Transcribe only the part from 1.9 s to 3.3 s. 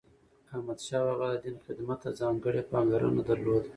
ته ځانګړی پاملرنه